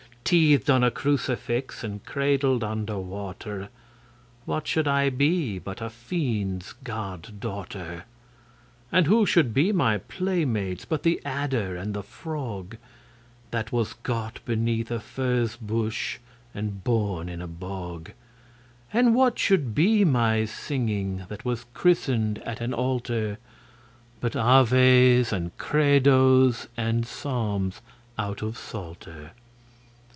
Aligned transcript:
Teethed 0.23 0.69
on 0.69 0.81
a 0.81 0.89
crucifix 0.91 1.83
and 1.83 2.05
cradled 2.05 2.63
under 2.63 2.97
water, 2.97 3.67
What 4.45 4.65
should 4.65 4.87
I 4.87 5.09
be 5.09 5.59
but 5.59 5.81
a 5.81 5.89
fiend's 5.89 6.73
god 6.85 7.37
daughter? 7.41 8.05
And 8.93 9.07
who 9.07 9.25
should 9.25 9.53
be 9.53 9.73
my 9.73 9.97
playmates 9.97 10.85
but 10.85 11.03
the 11.03 11.19
adder 11.25 11.75
and 11.75 11.93
the 11.93 12.03
frog, 12.03 12.77
That 13.49 13.73
was 13.73 13.91
got 13.93 14.39
beneath 14.45 14.89
a 14.89 15.01
furze 15.01 15.57
bush 15.57 16.19
and 16.53 16.81
born 16.81 17.27
in 17.27 17.41
a 17.41 17.47
bog? 17.47 18.11
And 18.93 19.13
what 19.13 19.37
should 19.37 19.75
be 19.75 20.05
my 20.05 20.45
singing, 20.45 21.25
that 21.27 21.43
was 21.43 21.65
christened 21.73 22.39
at 22.45 22.61
an 22.61 22.73
altar, 22.73 23.37
But 24.21 24.37
Aves 24.37 25.33
and 25.33 25.51
Credos 25.57 26.69
and 26.77 27.05
Psalms 27.05 27.81
out 28.17 28.41
of 28.41 28.57
Psalter? 28.57 29.31